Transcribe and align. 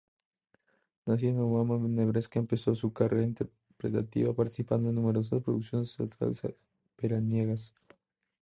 Nacida 1.05 1.29
en 1.33 1.41
Omaha, 1.41 1.77
Nebraska, 1.87 2.39
empezó 2.39 2.73
su 2.73 2.91
carrera 2.91 3.21
interpretativa 3.21 4.33
participando 4.33 4.89
en 4.89 4.95
numerosas 4.95 5.43
producciones 5.43 5.95
teatrales 5.95 6.41
veraniegas. 6.99 7.71